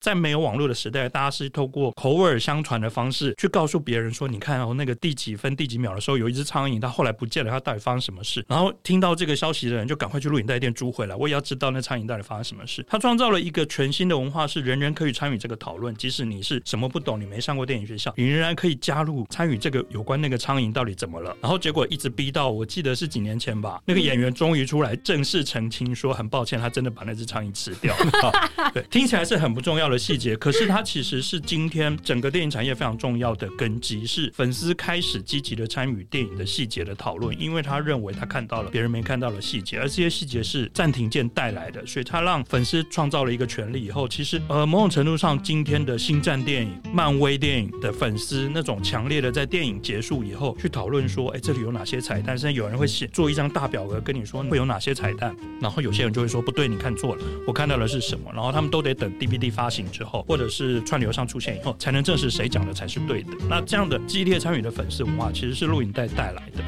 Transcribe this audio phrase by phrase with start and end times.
[0.00, 11.14] 在没有网络的时代，大家是透过口耳相传的方式去告诉别人说：“你看哦，那个第几分第几秒的时候，有一只苍蝇，它后来不见了，它到底发生什么事？”然后听到这个消息的人就赶快去录影带店租回来。
[11.14, 12.82] 我也要知道那苍蝇到底发生什么事。
[12.88, 21.36] 他创造了一个全新的文化，是人人可以参与这个讨论，即使你是什么不懂，你没上过电影学校，你仍然可以加入参与这个有关那个苍蝇到底怎么了。
[21.42, 28.70] 然后结果一直逼到，我记得是几年前吧，那个演员终于出来正式澄清说，很抱歉，他真的把那只苍蝇吃掉了。
[28.72, 52.38] 对，听起来是很不重要的细节，可是它其实是今天整个电影产业非常重要的根基，是粉丝开始积极的参与电影的细节的讨论，因为他认为他看到了别人没看到的细节，而这些细节是暂停键带来的，所以他让粉丝创造了一个权利以后，其实呃某种程度上，今天的星战电影、漫威电影的粉丝那种强烈的在电影结束以后去讨论说，哎，这里有哪些彩蛋？
[52.38, 58.30] 甚至有人会写做一张大表格跟你说会有哪些彩蛋，然后有些人就会说不对，你看错了，我看到的是什么？
[58.32, 63.28] 然后他们都得等 DVD 发行之后，或者是串流上出现以后，才能证实谁讲的才是对的。
[63.48, 66.64] 那这样的激烈参与的粉丝文化，其实是录影带带来的。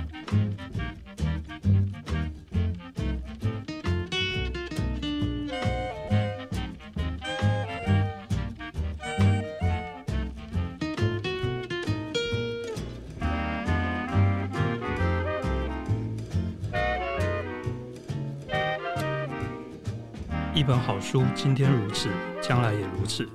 [20.55, 22.09] 一本好书，今天如此，
[22.53, 23.27] 将来也如此，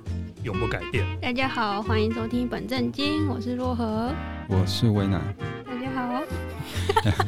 [0.44, 1.04] 永不改变。
[1.20, 4.12] 大家好，欢迎收听《本正经》，我是洛河，
[4.48, 5.20] 我是威南。
[5.66, 6.22] 大家好，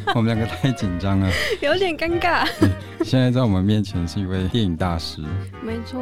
[0.14, 1.28] 我们两个太紧张了，
[1.60, 2.48] 有点尴尬。
[3.02, 5.20] 现在在我们面前是一位电影大师，
[5.64, 6.00] 没错。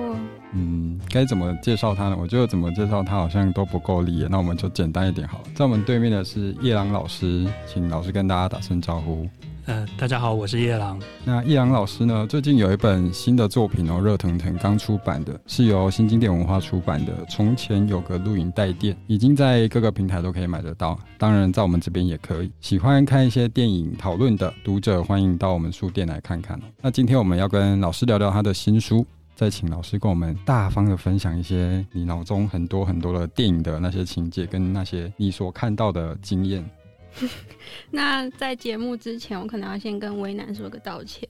[0.53, 2.17] 嗯，该怎么介绍他呢？
[2.21, 5.45] 我觉得怎么介绍他好像都不够力，那我们就简单一点好了。
[5.55, 9.27] 在我们对面的是叶朗老师，请老师跟大家打声招呼。
[9.69, 10.99] 呃，大家好，我是叶朗。
[11.27, 20.99] 那叶朗老师呢，最近有一本新的作品哦，热腾腾刚出版的，是由新经典文化出版的《从前有个录影带店》，已经在各个平台都可以买得到。
[21.19, 22.51] 当然，在我们这边也可以。
[22.63, 26.59] 喜欢看一些电影讨论的读者，欢迎到我们书店来看看。
[26.81, 29.07] 那今天我们要跟老师聊聊他的新书，
[29.37, 36.65] 再请老师跟我们大方的分享一些你脑中很多很多的电影的那些情节，跟那些你所看到的经验。
[37.91, 41.29] 那在节目之前，我可能要先跟威南说个道歉。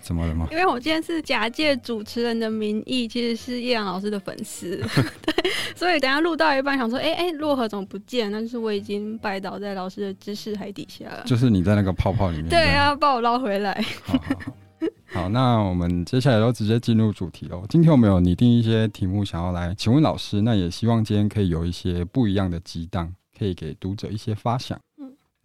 [0.00, 0.48] 怎么了吗？
[0.50, 4.76] 因为我今天是假借主持人的名义，其实是叶阳老师的粉丝，
[5.24, 8.30] 对，所以等下录到一半，想说，哎、欸、哎，若、欸、何怎么不见？
[8.32, 11.22] 那就是我已经拜倒在老师的知识海底下了。
[11.26, 12.48] 就是你在那个泡泡里面。
[12.48, 13.84] 对啊，把我捞回来。
[14.02, 14.34] 好好
[15.12, 17.64] 好，好，那我们接下来都直接进入主题喽。
[17.68, 24.80] 今天我们有拟定一些题目想要来请问老师，那也希望今天可以有一些不一样的激荡，可以给读者一些发想。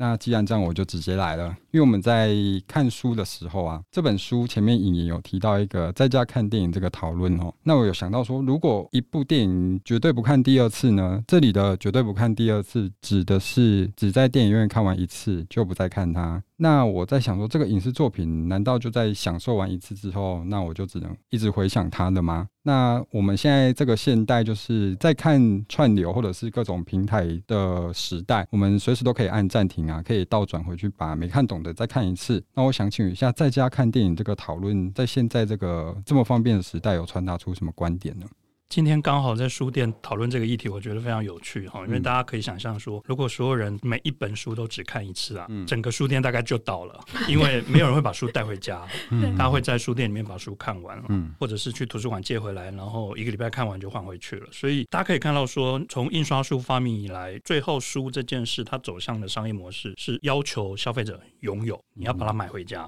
[0.01, 1.49] 那既然这样，我就直接来了。
[1.71, 2.33] 因为我们在
[2.65, 7.53] 看书的时候啊，这本书前面影也有提到一个在家看电影这个讨论哦。
[7.63, 11.21] 那我有想到说，如果一部电影绝对不看第二次呢？
[11.27, 16.41] 这里的绝对不看第二次，指的是只在电影院看完一次就不再看它。
[16.61, 22.49] 那我在想说，这个影视作品难道就在享受完一次之后，那我就只能一直回想它的吗？
[22.63, 32.43] 那我们现在这个现代就是在看串流或者是各种平台的时代，我们随时都可以按暂停啊，可以倒转回去把没看懂的再看一次。
[32.53, 38.25] 那我想请问一下，在家看电影这个讨论，在现在这个这么方便的时代，有传达出什么观点呢？
[38.69, 48.87] 今天刚好在书店讨论这个议题，我觉得非常有趣哈，因为大家可以想象说，如果所有人每一本书都只看一次啊，整个书店大概就倒了， 因为没有人会把书带回家，
[49.35, 51.05] 大家会在书店里面把书看完了，
[51.39, 54.47] 或者是去图书馆借回来，然后一个礼拜看完就换回去了。
[54.51, 62.87] 所以大家可以看到说，从印刷术发明以来，最后书这件事它走向的商业模式是要求消费者拥有，你要把它买回家。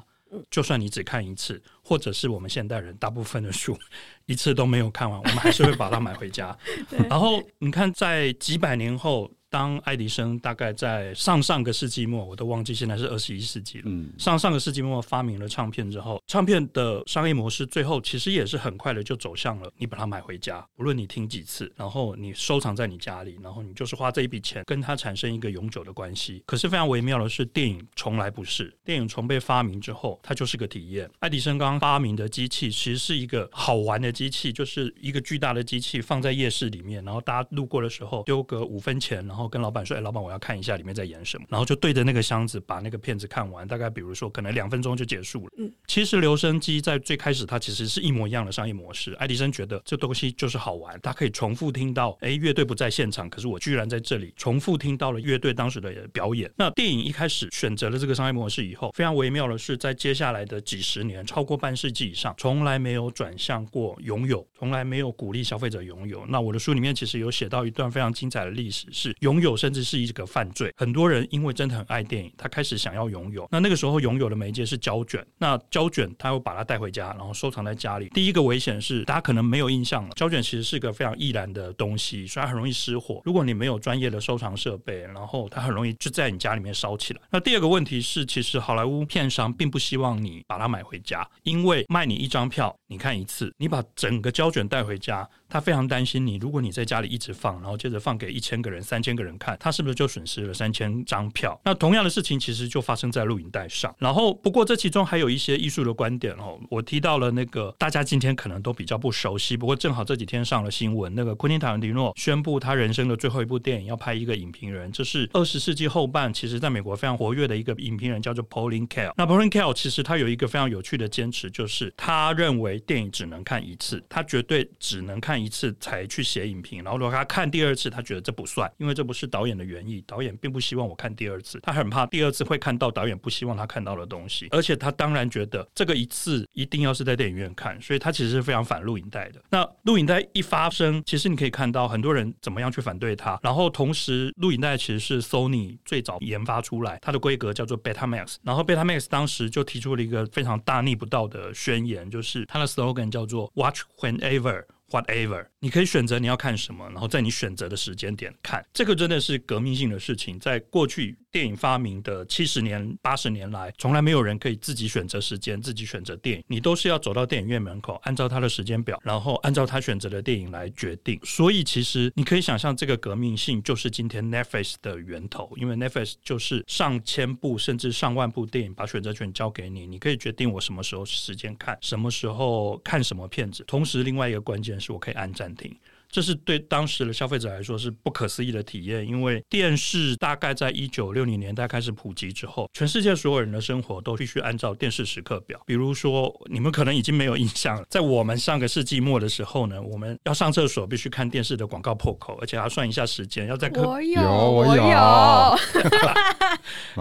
[0.50, 3.78] 就算你只看一次，或者是我们现代人大部分的书
[4.25, 6.58] 一次都没有看完，我们还是会把它买回家。
[7.09, 9.31] 然后你看，在几百年后。
[9.51, 13.84] 当爱迪生大概在上上个世纪末，我都忘记现在是二十一世纪了。
[13.85, 26.42] 嗯，上上个世纪末发明了唱片之后，唱片的商业模式最后其实也是很快的就走向了你把它买回家，无论你听几次，然后你收藏在你家里，然后你就是花这一笔钱跟它产生一个永久的关系。
[26.45, 31.12] 可是非常微妙的是，电影从来不是，电影从被发明之后，它就是个体验。
[31.19, 45.54] 爱迪生刚刚发明的机器其实是一个好玩的机器，就是一个巨大的机器放在夜市里面，然后大家路过的时候丢个五分钱，然后后跟老板说：“哎，老板，我要看一下里面在演什么。”然后就对着那个箱子把那个片子看完，大概比如说可能两分钟就结束了。
[45.58, 49.14] 嗯，其实留声机在最开始它其实是一模一样的商业模式。
[49.16, 56.52] 爱迪生觉得这东西就是好玩，他可以重复听到，哎，乐队不在现场，可是我居然在这里重复听到了乐队当时的表演。
[56.58, 66.26] 那电影一开始选择了这个商业模式以后，非常微妙的是，在接下来的几十年，超过半世纪以上，从来没有转向过拥有，从来没有鼓励消费者拥有。
[66.28, 70.74] 那我的书里面其实有写到一段非常精彩的历史，是拥有甚至是一个犯罪。
[70.75, 73.48] 很多人因为真的很爱电影，他开始想要拥有。
[73.50, 78.10] 那那个时候拥有的媒介是胶卷，那胶卷他会把它带回家，然后收藏在家里。
[78.10, 83.22] 第一个危险是，大家可能没有印象了，胶卷其实是个非常易燃的东西，所以它很容易失火。
[83.24, 87.22] 如果你没有专业的收藏设备，然后它很容易就在你家里面烧起来。
[87.30, 95.28] 那第二个问题是，其实好莱坞片商并不希望你把它买回家，因为卖你一张票，你看一次，你把整个胶卷带回家。
[95.51, 101.59] 他非常担心你，如果你在家里一直放，然后接着放给一千个人、三千个人看，他是不是就损失了三千张票？
[101.65, 103.94] 那同样的事情其实就发生在录影带上。
[104.00, 106.57] 然后，不过这其中还有一些艺术的观点哦。
[106.69, 119.12] 我提到了那个大家今天可能都比较不熟悉，不过正好这几天上了新闻，那个昆汀·塔伦蒂诺宣布他人生的最后一部电影要拍一个影评人，这是二十世纪后半，其实在美国非常活跃的一个影评人，叫做 Pauline Kael。
[119.18, 126.22] 那 Pauline Kael 其实他有一个非常有趣的坚持，就是他认为电影只能看一次，他绝对只能看一次才去。
[126.32, 139.42] 写影评，然后如果他看第二次，他觉得这不算，因为这不是导演的原意，导演并不希望我看第二次，他很怕第二次会看到导演不希望他看到的东西，而且他当然觉得这个一次一定要是在电影院看，所以他其实是非常反录影带的。
[139.50, 154.64] 那录影带一发生，其实你可以看到很多人怎么样去反对他，然后同时录影带其实是 Sony 最早研发出来，它的规格叫做 Betamax，然后 Betamax 当时就提出了一个非常大逆不道的宣言，就是它的 slogan 叫做 Watch whenever。
[154.92, 161.18] Whatever，你可以选择你要看什么，然后在你选择的时间点看，这个真的是革命性的事情，在过去。
[161.31, 166.44] 电影发明的七十年、八十年来，从来没有人可以自己选择时间、自己选择电影。
[166.48, 171.18] 你都是要走到电影院门口，按照他的时间表，然后按照他选择的电影来决定。
[171.24, 175.50] 所以，其实你可以想象，这个革命性就是今天 Netflix 的源头。
[175.56, 183.63] 因为 Netflix 就是上千部甚至上万部电影，把选择权交给你，你可以决定我什么时候时间看，什么时候看什么片子。
[183.66, 185.74] 同时，另外一个关键是我可以按暂停。
[186.12, 195.60] 这是对当时的消费者来说是不可思议的体验，因为电视大概在一九六零年代开始普及之后，全世界所有人的生活都必须按照电视时刻表。
[195.66, 204.84] 比如说，你们可能已经没有印象了，在我们上个世纪末的时候呢，我们要上厕所必须看电视的广告破口，而且要算一下时间，要在我有我有，我 有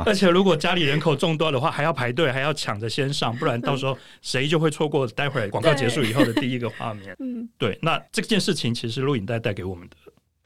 [0.06, 7.16] 而且如果家里人口众多的话，还要排队，还要抢着先上，不然到时候谁就会错过待会儿广告结束以后的第一个画面。
[7.20, 9.00] 嗯，对，那这件事情其实。
[9.00, 9.96] 录影带带给我们的，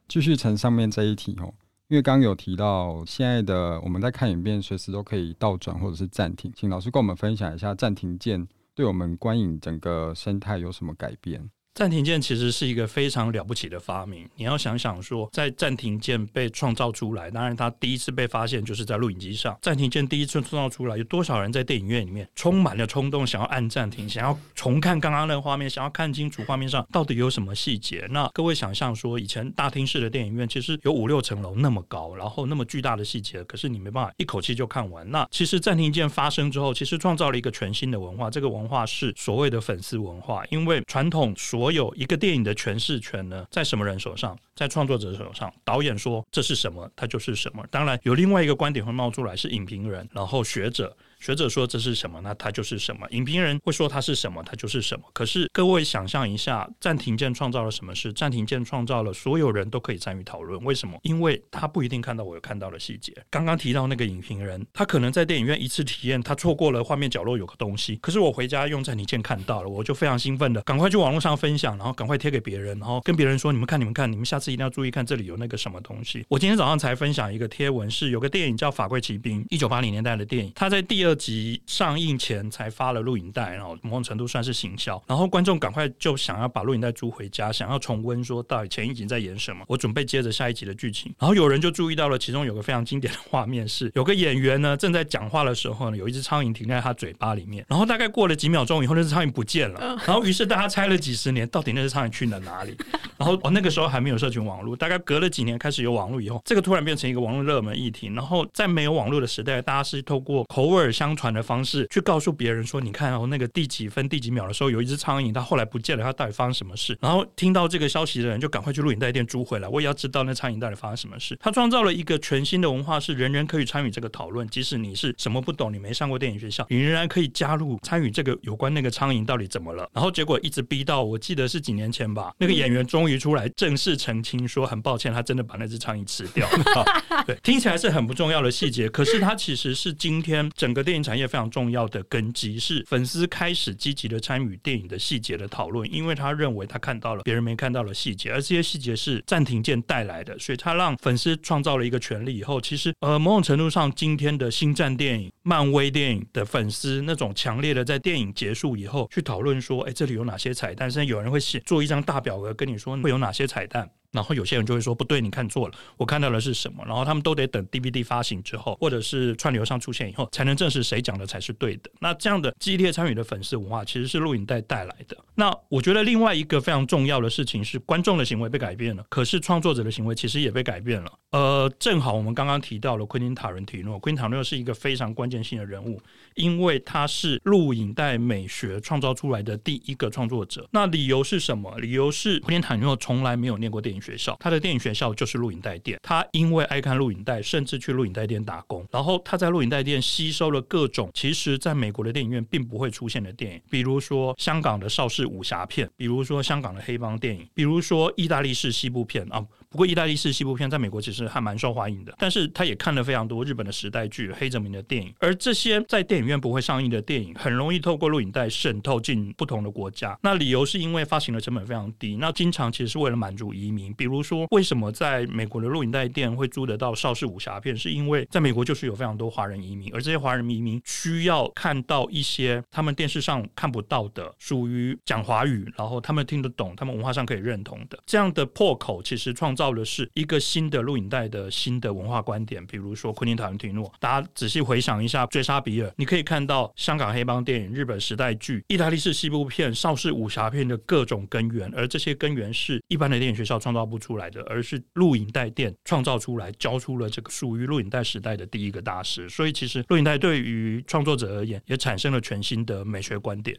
[0.06, 1.52] 继续从上面这一题哦，
[1.88, 8.46] 因为刚刚有提到现在的我们在看影片，随时都可以倒转或者是暂停，请老师跟我们分享一下暂停键
[8.76, 11.50] 对我们观影整个生态有什么改变？
[11.74, 14.28] 暂停键其实是一个非常了不起的发明。
[14.36, 19.58] 你要想想说，在暂停键被创造出来，当然它第一次被发现就是在录影机上。
[19.60, 28.06] 暂停键第一次创造出来，有多少人在电影院里面充满了冲动，想要按暂停，想要重看刚刚那个画面，想要看清楚画面上到底有什么细节？
[28.08, 35.10] 那各位想象说，以前大厅式的电影院其实有五六层楼那么高，然后那么巨大的细节，可是你没办法一口气就看完。
[35.10, 44.38] 那其实暂停键发生之后，其实创造了一个全新的文化，这个文化是所谓的粉丝文化，因为传统所我有一个电影的诠释权呢，在什么人手上？
[44.55, 45.50] 在创作者手上。
[45.64, 47.66] 导演说这是什么，它就是什么。
[47.70, 50.94] 当然，有另外一个观点会冒出来，是影评人，然后学者。
[51.24, 52.20] 学者说这是什么？
[52.20, 53.06] 那它就是什么？
[53.08, 54.42] 影评人会说它是什么？
[54.42, 55.06] 它就是什么？
[55.14, 58.12] 可是各位想象一下，暂停键创造了什么事？
[58.12, 60.62] 暂停键创造了所有人都可以参与讨论。
[60.62, 60.98] 为什么？
[61.02, 63.14] 因为他不一定看到我有看到的细节。
[63.31, 67.96] 刚刚提到那个影评人，他可能在电影院一次体验，他错过了画面角落有个东西。
[68.02, 76.22] 可是我回家用暂停键看到了，我就非常兴奋的赶快去网络上分享，然后赶快贴给别人，然后跟别人说：你们看，你们看，你们下次一定要注意看，这里有那个什么东西。
[76.28, 81.84] 我今天早上才分享一个贴文，是有个电影叫《法柜奇兵》，一九八零年代的电影，他在第二集上。
[81.84, 89.62] 上映前才发了录影带，然后某种程度算是行销，然后观众赶快就想要把录影带租回家，想要重温说到底前一集在演什么。
[89.68, 102.74] 我准备接着下一集的剧情，然后有人就注意到了其中有个非常经典的画面是，有个演员呢正在讲话的时候呢，有一只苍蝇停在他嘴巴里面，然后大概过了几秒钟以后，那只苍蝇不见了，然后于是大家猜了几十年，到底那只苍蝇去了哪里？
[103.18, 108.08] 然后哦，那个时候还没有社群网络，大概隔了几年开始有网络以后，这个突然变成一个网络热门议题。
[108.14, 116.96] 然后在没有网络的时代，大家是透过口耳相相传的方式去告诉别人说，你看哦，那个第几分第几秒的时候，有一只苍蝇，它后来不见了，它到底发生什么事？
[116.99, 121.37] 然后听到这个消息的人就赶快去录影带店租回来，我也要知道那苍蝇到底发生什么事。
[121.39, 129.87] 他创造了一个全新的文化，是人人可以参与这个讨论，即使你是什么不懂，你没上过电影学校，你仍然可以加入参与这个有关那个苍蝇到底怎么了。
[129.93, 136.84] 然后结果一直逼到，我记得是几年前吧，那个演员终于出来正式澄清说，很抱歉，他真的把那只苍蝇吃掉了。
[137.27, 163.91] 对，听起来是很不重要的细节，可是它其实是今天整个电影产业非常重要的根基，是粉丝开始积极的参与电影的细节的讨论，因为他认为他看到了别人没看到的细节，而这些细节是暂停键带来的，所以他让粉丝创造了一个权利以后，其实呃某种程度上，今天的星战电影、漫威电影的粉丝那种强烈的在电影结束以后去讨论说，哎，这里有哪些彩蛋，甚至有人会写做一张大表格跟你说会有哪些彩蛋。
[164.14, 166.84] 然后有些人就会说不对，你看错了，我看到的是什么？
[166.86, 171.90] 然后他们都得等 DVD 发行之后，或者是串流上出现以后，才能证实谁讲的才是对的。
[171.98, 175.16] 那这样的激烈参与的粉丝文化，其实是录影带带来的。
[175.34, 181.12] 那我觉得另外一个非常重要的事情是，观众的行为被改变了，可是创作者的行为其实也被改变了。
[181.32, 186.00] 呃，正好我们刚刚提到了昆汀塔伦提诺，昆汀塔伦是一个非常关键性的人物，
[186.34, 190.69] 因为他是录影带美学创造出来的第一个创作者。
[190.72, 191.79] 那理由是什么？
[191.79, 195.98] 理由是昆汀塔伦从来没有念过电影学校，他的电影学校就是录影带店。
[196.03, 198.86] 他因为爱看录影带，甚至去录影带店打工。
[198.91, 209.44] 然后他在录影带店吸收了各种其实在美国的电影院并不会出现的电影，比如说香港的邵氏武侠片，比如说香港的黑帮电影，比如说意大利式西部片啊。
[209.74, 215.12] 不过意大利式西部片在美国其实还蛮受欢迎的，但是他也看了非常多日本的时代剧、黑泽明的电影。
[215.19, 220.16] 而这些在电影院不会上映的电影，很容易透过录影带渗透进不同的国家。
[220.22, 223.93] 那理由是因为发行的成本非常低，那经常其实是为了满足移民。
[223.94, 227.76] 比如说，为什么在美国的录影带店会租得到邵氏武侠片？
[227.76, 239.63] 是因为在美国就是有非常多华人移民，而这些华人移民需要看到一些他们电视上看不到的，属于讲华语，然后他们听得懂，他们文化上可以认同的这样的破口，其实创造。
[239.64, 259.26] 到的是一个新的录影带的新的文化观点，比如说昆汀塔伦提诺，大家仔细回想一下《追杀比尔》，你可以看到香港黑帮电影、日本时代剧、意大利式西部片、邵氏武侠片的各种根源，而这些根源是一般的电影学校创造不出来的，而是录影带店创造出来，教出了这个属于录影带时代的第一个大师。
[259.30, 263.58] 所以，其实录影带对于创作者而言，也产生了全新的美学观点。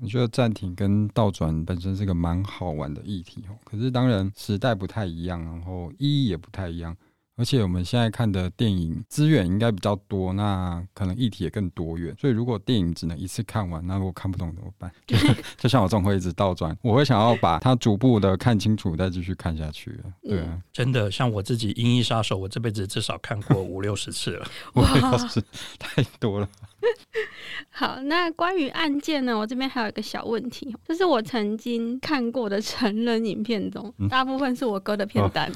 [0.00, 6.96] 我觉得暂停跟倒转本身是个蛮好玩的议题哦，可是当然时代不太一样，然后意义也不太一样。
[7.36, 12.14] 而且我们现在看的电影资源应该比较多，那可能议题也更多元。
[12.16, 14.88] 所以如果电影只能一次看完，那如果看不懂怎么办？
[15.04, 15.16] 就
[15.56, 19.98] 就像我这种会一直倒转，我会想要把它逐步的看清楚，再继续看下去。
[20.22, 25.42] 对啊，真的像我自己《银翼杀手》，我这辈子至少看过五六十次了，五六十
[25.76, 26.48] 太多了。
[27.70, 29.36] 好，那关于案件呢？
[29.36, 35.50] 我这边还有一个小问题，就是我曾经看过的成人影片中，大部分是我哥的片单。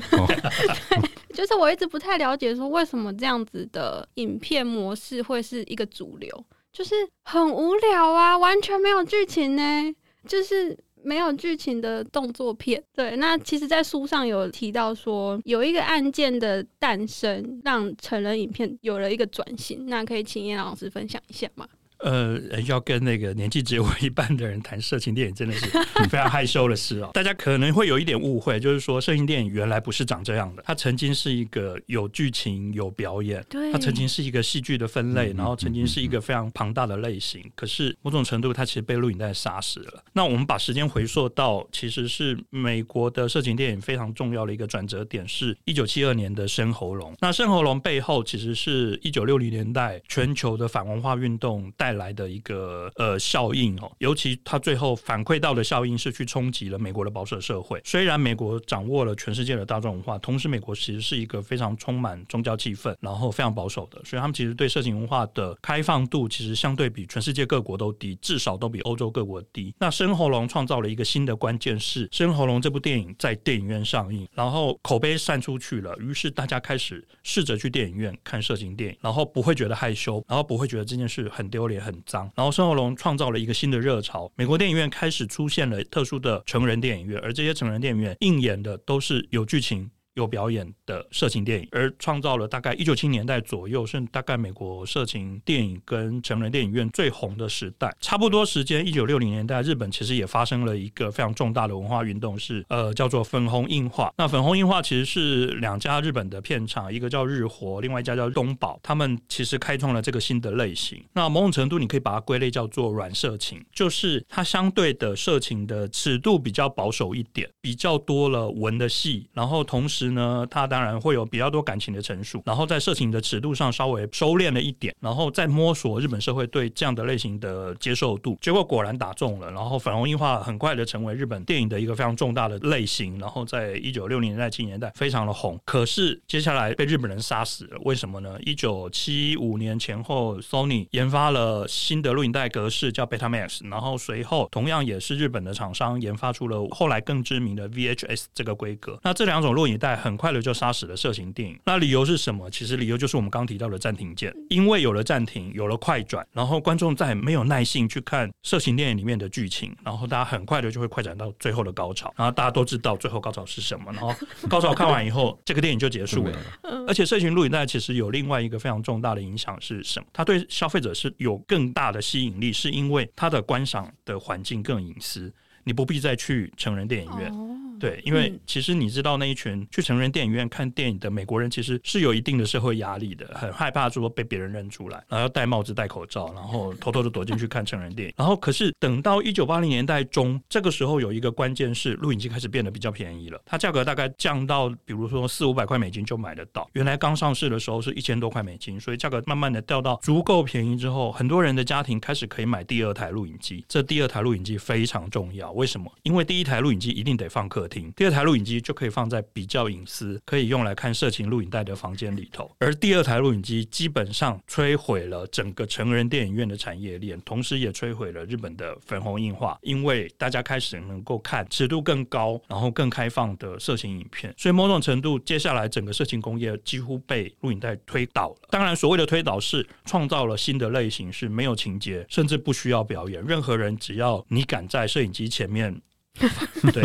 [1.34, 6.94] 就是我一直不太了解，说为什么这样子的影片模式会是一个主流，就是
[7.24, 9.94] 很无聊啊，完全没有剧情呢，
[10.26, 10.76] 就是。
[11.08, 13.16] 没有剧情的动作片，对。
[13.16, 19.86] 那其实，在书上有提到说，有一个案件的诞生，让成人影片有了一个转型。
[19.86, 21.66] 那可以请叶老师分享一下吗？
[21.98, 25.66] 呃，要跟那个年纪只有我一半的人谈色情电影，真的是
[26.08, 27.10] 非常害羞的事哦。
[27.12, 30.62] 大家可能会有一点误会，就是说色情电影原来不是长这样的。
[30.64, 37.44] 它曾经是一个有剧情、有表演，对，它曾经是一个戏剧的分类，然后曾经是一个非常庞大的类型。
[37.56, 40.04] 可是某种程度，它其实被录影带杀死了。
[40.12, 47.12] 那我们把时间回溯到，其实是美国的色情电影非常重要的一个转折点，是一九七二年的《深喉咙》。
[47.18, 51.87] 那《深喉咙》背后其实是一九六零年代全球的反文化运动带。
[51.88, 57.80] 带来的一个呃效应哦，尤其他最后反馈到的效应是去冲击了美国的保守社会。
[57.82, 69.74] 虽然美国掌握了全世界的大众文化，同时美国其实是一个非常充满宗教气氛，然后非常保守的，所以他们其实对色情文化的开放度其实相对比全世界各国都低，至少都比欧洲各国低。
[69.78, 81.77] 那《深喉咙》创造了一个新的关键是，《深喉咙》这部电影在电影院上映，然后口碑散出去了，于是大家开始试着去电影院看色情电影，然后不会觉得害羞，然后不会觉得这件事很丢脸。
[81.80, 89.90] 很脏，然后《深喉咙》创造了一个新的热潮，美国电影院开始出现了特殊的成人电影院，而这些成人电影院映演的都是有剧情。
[90.18, 97.94] 有表演的色情电影，而创造了大概一九七零年代左右，是大概美国色情电影跟成人电影院最红的时代。
[98.00, 104.12] 差不多时间，一九六零年代，日本其实也发生了一个非常重大的文化运动，是呃叫做粉红映画。
[104.18, 111.02] 那粉红映画其实是两家日本的片厂，一个叫日活，另外一家叫东宝，他们其实开创了这个新的类型。
[111.12, 135.58] 那某种程度，你可以把它归类叫做软色情，就是它相对的色情的尺度比较保守一点，比较多了文的戏，然后同时呢，它当然会有比较多感情的陈述，然后在色情的尺度上稍微收敛了一点，然后再摸索日本社会对这样的类型的接受度，结果果然打中了，然后粉红映画很快的成为日本电影的一个非常重大的类型，然后在一九六零年代、七年代非常的红。
[135.64, 138.38] 可是接下来被日本人杀死了，为什么呢？
[138.44, 148.98] 一九七五年前后，Sony 研发了新的录影带格式叫 Betamax，然后随后同样也是日本的厂商研发出了后来更知名的 VHS 这个规格。
[149.02, 151.58] 那这两种录影带很快的就杀死了色情电影。
[151.64, 152.48] 那理由是什么？
[152.50, 164.14] 其实理由就是我们刚提到的暂停键，因为有了暂停，有了快转，然后观众再没有耐性去看色情电影里面的剧情，然后大家很快的就会快转到最后的高潮，然后大家都知道最后高潮是什么，然后
[164.48, 166.38] 高潮看完以后，这个电影就结束了。
[166.86, 170.06] 而且色情录影带其实有另外一个非常重大的影响是什么？
[170.12, 175.32] 它对消费者是有更大的吸引力，是因为它的观赏的环境更隐私，
[175.64, 177.32] 你不必再去成人电影院。
[177.78, 188.14] 对，因为其实你知道那一群去成人电影院看电影的美国人，其实是有一定的社会压力的，很害怕说被别人认出来，然后要戴帽子、戴口罩，然后偷偷的躲进去看成人电影。
[188.16, 203.64] 然后，可是等到一九八零年代中，这个时候有一个关键是录影机开始变得比较便宜了，它价格大概降到比如说四五百块美金就买得到，原来刚上市的时候是一千多块美金，所以价格慢慢的掉到足够便宜之后，很多人的家庭开始可以买第二台录影机。
[203.68, 205.92] 这第二台录影机非常重要，为什么？
[206.02, 208.48] 因为第一台录影机一定得放客厅，第二台录影机。
[208.48, 228.48] 机就可以放在比较隐私、可以用来看色情录影带的房间里头，而第二台录影机基本上摧毁了整个成人电影院的产业链，同时也摧毁了日本的粉红映画，因为大家开始能够看尺度更高、然后更开放的色情影片，所以某种程度，接下来整个色情工业几乎被录影带推倒了。
[228.48, 235.82] 当然，所谓的推倒是创造了新的类型，是没有情节，甚至不需要表演，任何人只要你敢在摄影机前面。
[236.72, 236.84] 对，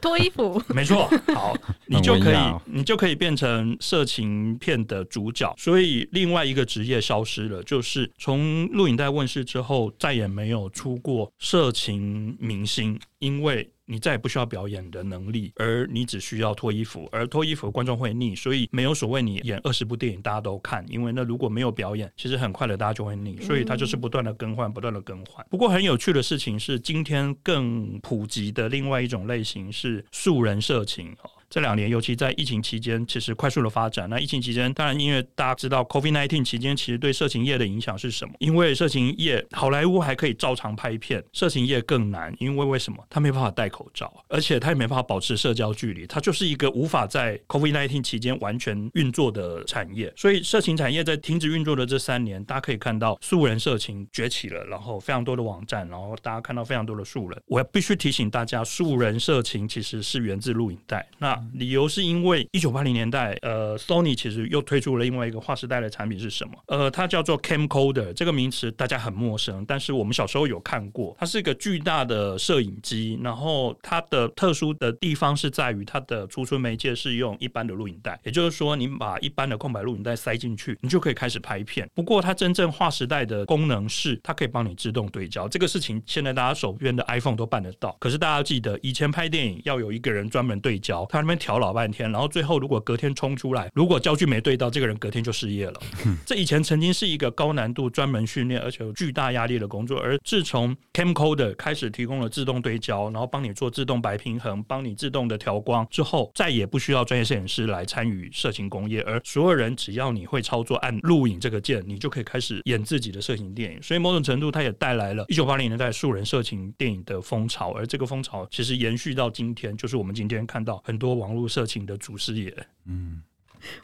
[0.00, 1.08] 脱衣服，没错。
[1.34, 1.56] 好，
[1.86, 5.54] 你就可以，你就可以变成色情片的主角。
[5.58, 13.70] 所以，另外一个职业消失了，就是从录影带问世之后，再也没有出过色情明星，因为。
[13.90, 25.44] 你再也不需要表演的能力，而你只需要脱衣服，而脱衣服观众会腻，所以没有所谓你演二十部电影大家都看，因为那如果没有表演，其实很快的大家就会腻，所以它就是不断的更换，不断的更换。
[25.50, 31.12] 不过很有趣的事情是，今天更普及的另外一种类型是素人色情。
[31.50, 34.08] 这两年，尤其在疫情期间，其实快速的发展。
[34.08, 38.32] 那疫情期间，当然因为大家知道，COVID-19 期间其实对色情业的影响是什么？
[38.38, 42.32] 因为色情业，好莱坞还可以照常拍片，色情业更难。
[42.38, 43.04] 因为为什么？
[43.10, 50.12] 他没办法戴口罩，而且他也没办法保持社交距离，它就是一个无法在 COVID-19 期间完全运作的产业。
[50.16, 57.42] 所以，色情产业在停止运作的这三年，大家可以看到素人色情崛起了，然后非常多的网站，然后大家看到非常多的素人。
[57.46, 61.04] 我必须提醒大家，素人色情其实是源自录影带。
[61.18, 66.52] 那理由是因为一九八零年代，呃，Sony 其实又推出了另外一个划时代的产品是什么？
[66.66, 71.16] 呃，它叫做 Camcorder，这个名词大家很陌生，但是我们小时候有看过。
[71.18, 81.88] 它是一个巨大的摄影机，然后它的特殊的地方是在于它的储存媒介是用一般的录影带，也就是说，你把一般的空白录影带塞进去，你就可以开始拍片。
[81.94, 85.48] 不过，它真正划时代的功能是，它可以帮你自动对焦。
[85.48, 91.70] 这个事情现在大家手边的 iPhone 都办得到，可是大家记得，以前拍电影要有一个人专门对焦，他那边调老。
[91.70, 95.80] 半天，然后最后如果隔天冲出来，如果焦距没对到，这个人隔天就失业了。
[96.26, 113.80] 这以前曾经是一个高难度、专门训练而且有巨大压力的工作，而自从 Camcorder 开始提供了自动对焦，然后帮你做自动白平衡，帮你自动的调光之后，再也不需要专业摄影师来参与色情工业，而所有人只要你会操作按录影这个键，你就可以开始演自己的色情电影。
[113.80, 122.52] 所以某种程度，它也带来了一九八零年代素人色情电影的风潮，而这个风潮其实延续到今天，就是我们今天看到很多网络色情的祖师爷，
[122.86, 123.22] 嗯，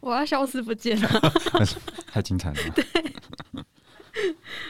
[0.01, 1.09] 我要消失不见了，
[2.11, 2.57] 太精彩了。
[2.75, 2.85] 对，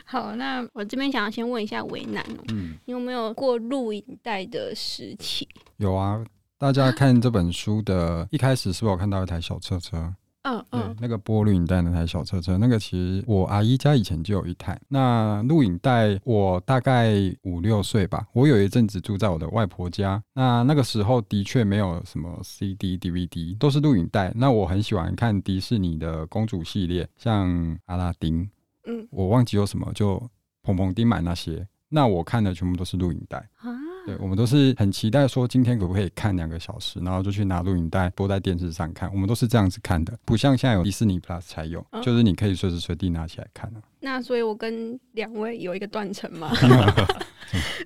[0.05, 5.49] 好，那我这边想要先问一下为难哦，嗯，你有没有过录影带的时期？
[5.77, 6.25] 有啊，
[6.59, 10.13] 大家看这本书的一开始是不是有看到一台小车车？
[10.47, 14.81] 嗯嗯，对，那个播录影带那台小车车，那个其实我阿姨家以前就有一台。
[14.89, 20.23] 那录影带我大概五六岁吧，我有一阵子住在我的外婆家。
[20.35, 24.33] 那那个时候的确没有什么 CD、DVD，都是录影带。
[24.37, 28.49] 那我很喜欢看迪士尼的公主系列，像阿拉丁，
[28.87, 30.23] 嗯，我忘记有什么，就
[30.63, 31.67] 澎澎丁满那些。
[31.89, 33.71] 那我看的全部都是录影带啊。
[34.07, 39.11] 对，我们都是很期待说今天可不可以看两个小时，然后就去拿录影带播在电视上看。
[39.13, 46.51] 我们都是这样子看的，不像现在有迪士尼 Plus 才有，哦、就是你可以随时随地拿起来看、啊、那所以，我跟两位有一个断层吗？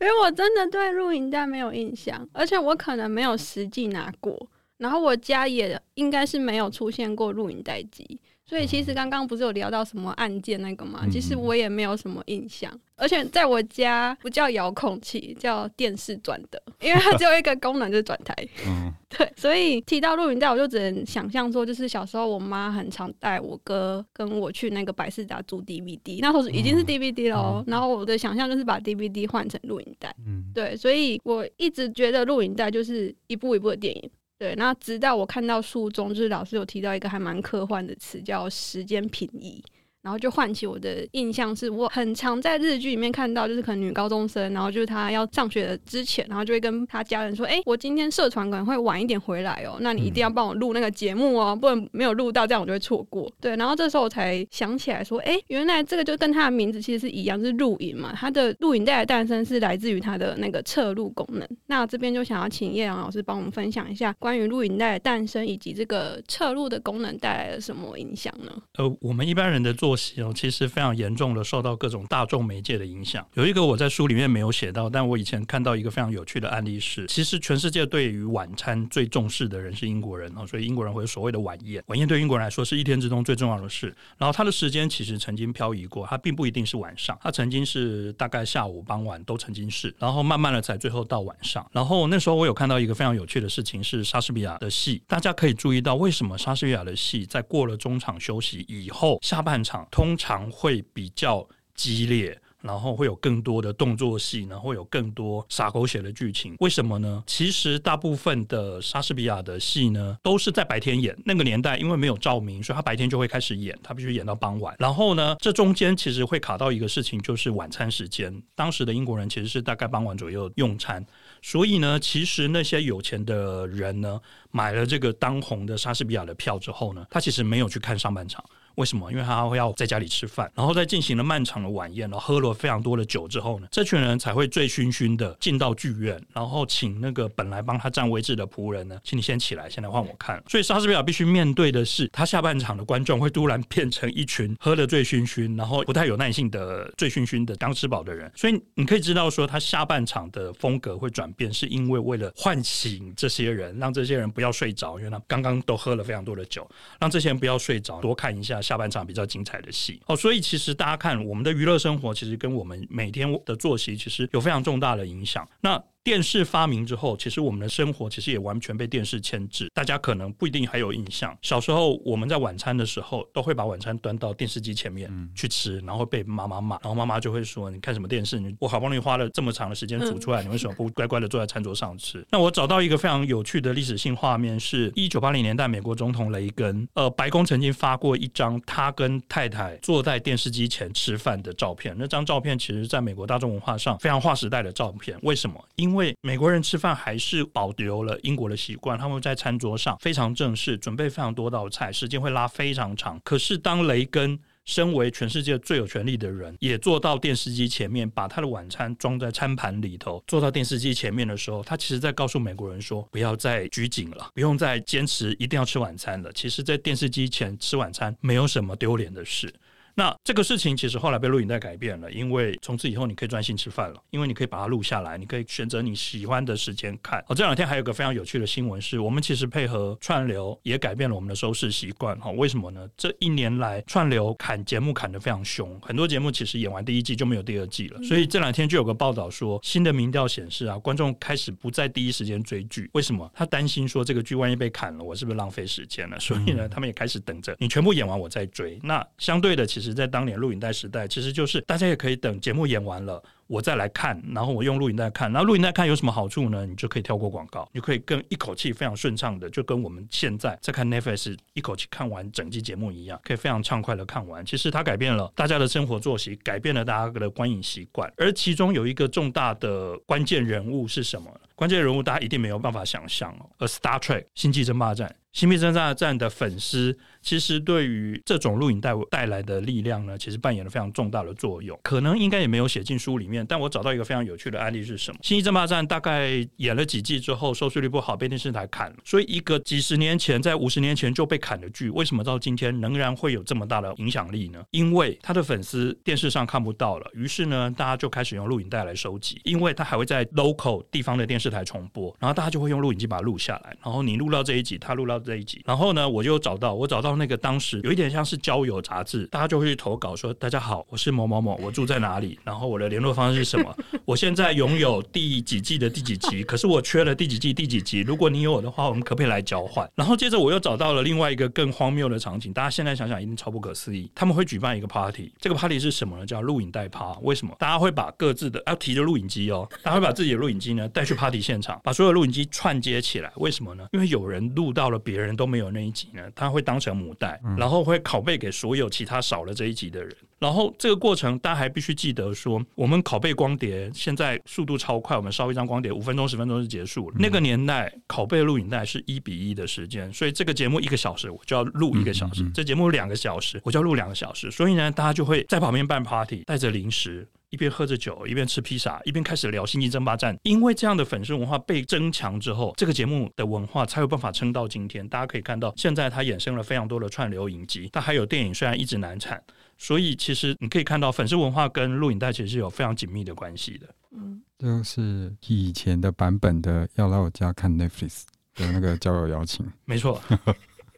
[0.00, 8.20] 因为我真的对录影带没有印象，而且我可能没有实际拿过，然后我家也应该是没有出现过录影带机。
[8.50, 11.06] 所以其实刚刚不是有聊到什么按键那个吗？
[11.08, 18.34] 其实我也没有什么印象，而且在我家不叫遥控器，叫电视转的，因为它只有一个功能就是转台。
[18.66, 19.32] 嗯， 对。
[19.36, 27.62] 所以提到录影带，我就只能想象说，就是小时候我妈很常带我哥跟我去那个百事达租 DVD，那时候已经是 DVD 了。
[27.68, 30.12] 然后我的想象就是把 DVD 换成录影带。
[30.26, 30.76] 嗯，对。
[30.76, 34.10] 所以我一直觉得录影带就是一部一部的电影。
[34.40, 39.62] 对，那直到我看到书中，就是老师有提到一个还蛮科幻的词，叫时间平移。
[40.02, 58.14] 然后就唤起我的印象，是我很常在日剧里面看到，就是可能女高中生，然后就是她要上学的之前，然后就会跟她家人说：“哎，我今天社团可能会晚一点回来哦，那你一定要帮我录那个节目哦，不然没有录到，这样我就会错过。”对，然后这时候我才想起来说：“哎，原来这个就跟它的名字其实是一样，是录影嘛。
[58.16, 61.46] 它的录影带的诞生是来自于它的那个侧录功能。
[61.66, 68.50] 那这边就想要请叶阳老师帮我们分享一下关于录影带的诞生以及这个侧录的功能带来了什么影响呢？
[68.78, 69.89] 呃，我们一般人的做。
[70.34, 73.26] 其实非常严重的受到各种大众媒介的影响。
[73.34, 81.82] 有一个我在书里面没有写到，但我以前看到一个非常有趣的案例是，其实全世界对于晚餐最重视的人是英国人哦，所以英国人会有所谓的晚宴。
[81.86, 83.94] 晚宴对英国人来说是一天之中最重要的事。
[84.18, 91.66] 然后它的时间其实曾经漂移过，它并不一定是晚上，它曾经是大概下午、傍晚都曾经是，然后慢慢的才最后到晚上。
[91.72, 106.54] 然后那时候我有看到一个非常有趣的事情是莎士比亚的戏，大家可以注意到为什么莎士比亚的戏在过了中场休息以后，下半场通常会比较激烈，然后会有更多的动作戏，然后会有更多洒狗血的剧情。
[106.58, 107.22] 为什么呢？
[107.26, 111.16] 其实大部分的莎士比亚的戏呢，都是在白天演。
[111.24, 114.76] 那个年代因为没有照明，所以他白天就会开始演，他必须演到傍晚。
[114.78, 118.42] 然后呢，这中间其实会卡到一个事情，就是晚餐时间。
[118.54, 121.02] 当时的英国人其实是大概傍晚左右用餐，
[121.40, 128.44] 所以呢，其实那些有钱的人呢，买了这个当红的莎士比亚的票之后呢，他其实没有去看上半场。
[128.76, 129.10] 为什么？
[129.10, 140.42] 因为他会要在家里吃饭，然后在进行了漫长的晚宴，然后喝了非常多的酒之后呢，这群人才会醉醺醺的进到剧院，然后请那个本来帮他占位置的仆人呢，请你先起来，现在换我看。
[140.48, 148.30] 所以莎士比亚必须面对的是，他下半场的观众会突然变成一群喝得醉醺醺，然后不太有耐性的醉醺醺的刚吃饱的人。
[148.36, 158.59] 所以你可以知道说，他下半场的风格会转变，是因为为了唤醒这些人，让这些人不要睡着，因为他刚刚都喝了非常多的酒，让这些人不要睡着，多看一下。
[158.60, 165.48] 下半场比较精彩的戏哦，所以其实大家看我们的娱乐生活，其实跟我们每天的作息其实有非常重大的影响。
[165.60, 169.68] 那电视发明之后，其实我们的生活其实也完全被电视牵制。
[169.74, 178.40] 大家可能不一定还有印象，小时候我们在晚餐的时候，都会把晚餐端到电视机前面去吃，然后被妈妈骂，然后妈妈就会说：“你看什么电视？
[178.40, 191.94] 你我好不容易花了这么长的时间煮出来，你为什么不乖乖的坐在餐桌上吃？” 那我找到一个非常有趣的历史性画面，是一九八零年代美国总统雷根，呃，白宫曾经发过一张他跟太太坐在电视机前吃饭的照片。
[191.98, 195.18] 那张照片其实在美国大众文化上非常划时代的照片。
[195.22, 195.62] 为什么？
[195.76, 203.20] 因因为美国人吃饭还是保留了英国的习惯，他们在餐桌上非常正式，准备非常多道菜，时间会拉非常长。
[203.24, 216.32] 可是当雷根身为全世界最有权力的人，也坐到电视机前面，把他的晚餐装在餐盘里头，坐到电视机前面的时候，他其实在告诉美国人说：不要再拘谨了，不用再坚持一定要吃晚餐了。
[216.32, 219.52] 其实，在电视机前吃晚餐没有什么丢脸的事。
[219.94, 227.22] 那这个事情其实后来被录影带改变了，因为从此以后你可以专心吃饭了，因为你可以把它录下来，你可以选择你喜欢的时间看。
[227.28, 232.18] 哦，这两天还有个非常有趣的新闻是，我们其实配合串流也改变了我们的收视习惯。
[232.20, 232.88] 哈，为什么呢？
[232.96, 238.02] 这一年来串流砍节目砍得非常凶，很多节目其实演完第一季就没有第二季了。
[238.02, 242.88] 所以这两天就有个报道说，新的民调显示啊，观众开始不在第一时间追剧。
[242.92, 243.30] 为什么？
[243.34, 246.18] 他担心说这个剧万一被砍了，我是不是浪费时间了？
[246.20, 248.78] 所以呢，他们也开始等着你全部演完我再追。
[248.82, 253.22] 那相对的，其其实在当年录影带时代，其实就是大家也可以等节目演完了。
[253.46, 256.64] 我再来看，然后我用录影带看，然后录影带看有什么好处呢？
[256.64, 264.46] 你就可以跳过广告，你可以跟一口气非常顺畅的，就跟我们现在在看 Netflix 一口气看完整季节目一样，可以非常畅快的看完。
[264.46, 271.28] 其实它改变了大家的生活作息，改变了大家的观影习惯，而其中有一个重大的关键人物是什么？
[271.56, 275.12] 关键人物大家一定没有办法想象哦，而 Star Trek 星际争霸战。
[275.32, 281.78] 星际争霸战的粉丝，其实对于这种录影带带来的力量呢，其实扮演了非常重大的作用。
[281.84, 285.18] 可能应该也没有写进书里面，但我找到一个非常有趣的案例是什么？
[285.22, 288.96] 星际争霸战大概演了几季之后，收视率不好，被电视台砍了。
[289.04, 294.60] 所以一个几十年前，在五十年前就被砍的剧，为什么到今天仍然会有这么大的影响力呢？
[294.72, 305.19] 因为他的粉丝电视上看不到了，于是呢，大家就开始用录影带来收集，因为他还会在 local 地方的电视台重播，然后大家就会用录影机把它录下来，然后你录到这一集，他录到。
[305.20, 312.38] 这一集，然后呢，我就找到我找到那个当时有一点像是交友杂志，大家就会去投稿说：“大家好，我是某某某，我住在哪里？
[312.44, 313.76] 然后我的联络方式是什么？
[314.04, 318.00] 我现在拥有第几季的第几集，可是我缺了第几季第几集。
[318.00, 324.10] 如果你有我的话，我们可不可以来交换？”然后接着我又找到了另外一个更荒谬的场景，大家现在想想一定超不可思议。
[324.14, 326.26] 他们会举办一个 party，这个 party 是什么呢？
[326.26, 327.12] 叫录影带趴。
[327.22, 327.54] 为什么？
[327.58, 333.30] 大家会把各自的要提着录影机哦，大家会把自己的录影机呢带去 party 现场，把所有录影机串接起来。
[333.36, 333.86] 为什么呢？
[333.92, 335.90] 因为有人录到了别人都没有那一。
[335.90, 340.16] 集呢，他会当成母带，然后会拷贝给所有其他少了这一集的人。
[340.38, 347.16] 然后这个过程，大家还必须记得说，我们拷贝光碟现在速度超快，我们烧一张光碟五分钟、十分钟就结束了。
[347.18, 354.48] 那个年代拷贝录影带是一比一的时间，所以这个节目一个小时，我就要录一个小时；这节目两个小时，我就要录两个小时。
[354.50, 357.26] 所以呢，大家就会在旁边办 party，带着零食。
[357.50, 360.34] 一边喝着酒，一边吃披萨，一边开始聊《星际争霸战》。
[360.42, 365.06] 因为这样的粉丝文化被增强之后，这个节目的文化才有办法撑到今天。
[365.08, 369.42] 大家可以看到，现在它衍生了非常多的串流影集，它还有电影，虽然一直难产。
[369.76, 373.86] 所以，其实你可以看到，粉丝文化跟录影带其实是有非常紧密的关系的。
[374.12, 379.66] 嗯，就是以前的版本的要来我家看 Netflix 的那个交友邀请。
[379.86, 380.20] 没错。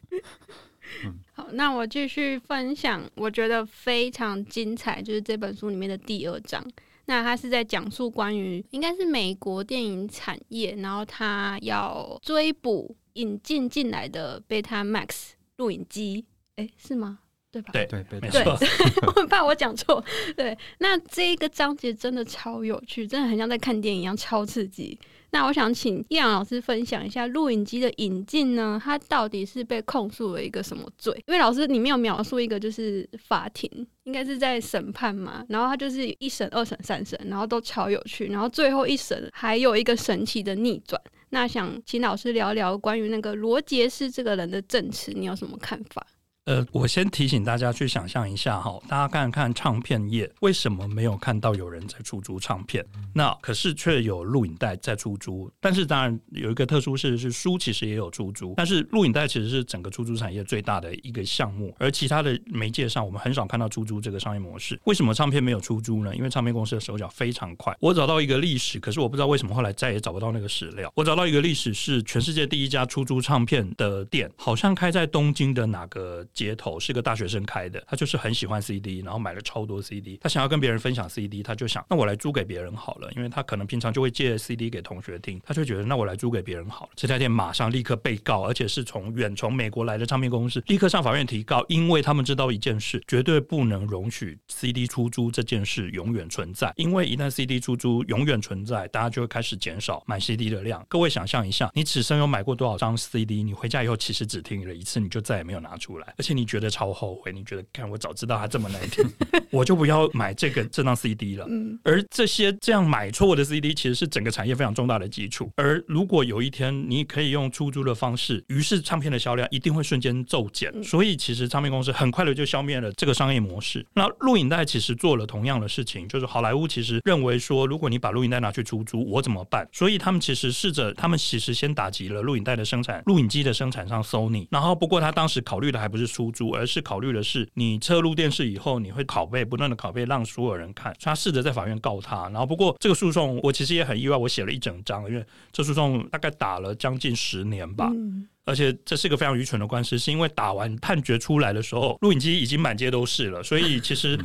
[1.35, 6.63] 好，那我继续分享，我觉得非常精彩，就是这本书里面的第二章。
[7.05, 16.23] 那他是在讲述关于应该是美国电影产业，然后他要追捕引进进来的 Betamax 录影机，
[16.55, 17.19] 哎，是吗？
[17.53, 17.69] 对吧？
[17.71, 18.41] 对对，没错。
[19.05, 20.03] 我很怕我讲错。
[20.35, 24.99] 对，那这一个章节真的超有趣，真的很像在看电影一样，超刺激。
[25.29, 31.13] 那我想请易阳老师分享一下录影机的引进呢，它到底是被控诉了一个什么罪？
[31.27, 33.69] 因为老师里面有描述一个就是法庭
[34.03, 40.99] 应该是在审判嘛，然后他就是一审、二审、三审，然后都超有趣，然后最后一审还有一个神奇的逆转。
[41.29, 46.05] 那想请老师聊聊关于那个罗杰斯这个人的证词，你有什么看法？
[46.45, 52.85] 呃，我先提醒大家去想象一下哈，大家看看唱片业为什么没有看到有人在出租唱片？
[53.13, 55.49] 那可是却有录影带在出租。
[55.61, 64.77] 但是当然有一个特殊事是书其实也有出租，但是录影带其实是整个出租产业最大的一个项目，而其他的媒介上我们很少看到出租这个商业模式。
[64.83, 66.13] 为什么唱片没有出租呢？
[66.13, 67.73] 因为唱片公司的手脚非常快。
[67.79, 70.91] 我找到一个历史，可是我不知道为什么后来再也找不到那个史料。
[70.93, 76.27] 我找到一个历史是全世界第一家出租唱片的店，好像开在东京的哪个？
[76.33, 80.17] 街头是个大学生开的，他就是很喜欢 CD，然后买了超多 CD。
[80.21, 86.91] 他想要跟别人分享 CD，他就想，那我来租给别人好了，因为他可能平常就会借 CD 给同学听，他就觉得那我来租给别人好了。
[86.95, 100.83] 这家店马上立刻被告，而且是从远从美国来的唱片公司立刻上法院提告，因为他们知道一件事，绝对不能容许 CD 出租这件事永远存在，因为一旦 CD 出租永远存在，大家就会开始减少买 CD 的量。
[100.89, 103.43] 各位想象一下，你此生有买过多少张 CD？
[103.43, 106.13] 你回家以后其实只听了一次，你就再也没有拿出来。
[106.23, 109.03] 而且你觉得超后悔，你觉得看我早知道它这么难听，
[109.51, 111.45] 我就不要买这个这张 CD 了。
[111.49, 115.51] 嗯，而这些这样买错的 CD，其实是整个产业非常重大的基础。
[115.57, 120.71] 而如果有一天你可以用出租的方式，于是唱片的销量一定会瞬间骤减。
[120.81, 123.85] 所以其实唱片公司很快的就消灭了这个商业模式。
[123.93, 129.67] 那录影带其实做了同样的事情，就是好莱坞其实认为说，如果你把录影带拿去出租，我怎么办？
[129.73, 134.47] 所以他们其实试着，他们其实先打击了录影带的生产，录影机的生产商 Sony。
[134.49, 140.93] 然后不过他当时考虑的还不是出租，而是考虑的是，你撤入电视以后，你会拷贝，不断的拷贝，让所有人看。
[140.93, 147.89] 所以他试着在法院告他，然后不过这个诉讼，我其实也很意外，我写了一整章，因为这诉讼大概打了将近十年吧。
[147.91, 148.27] 嗯。
[148.45, 154.19] 而且这是一个非常愚蠢的官司，是因为打完判决出来的时候，录影机已经满街都是了，所以其实。